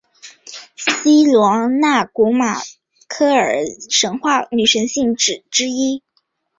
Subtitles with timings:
[0.75, 2.55] 希罗纳古罗马
[3.07, 6.01] 凯尔特神话女性神只之一。